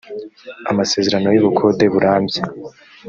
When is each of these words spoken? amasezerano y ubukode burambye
amasezerano 0.71 1.27
y 1.31 1.39
ubukode 1.41 1.85
burambye 1.93 2.41